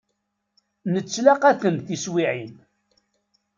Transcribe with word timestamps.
Nettlaqa-ten 0.93 1.75
tiswiεin. 1.85 2.51